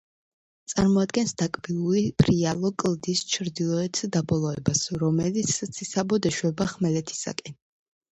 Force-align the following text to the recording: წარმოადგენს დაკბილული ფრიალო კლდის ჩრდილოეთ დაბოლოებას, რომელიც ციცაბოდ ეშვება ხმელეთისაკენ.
წარმოადგენს 0.71 1.33
დაკბილული 1.41 1.99
ფრიალო 2.21 2.71
კლდის 2.83 3.21
ჩრდილოეთ 3.33 3.99
დაბოლოებას, 4.15 4.81
რომელიც 5.03 5.53
ციცაბოდ 5.77 6.27
ეშვება 6.31 6.69
ხმელეთისაკენ. 6.73 7.55